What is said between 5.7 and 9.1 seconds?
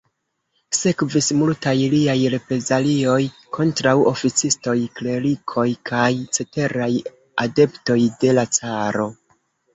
kaj ceteraj adeptoj de la caro.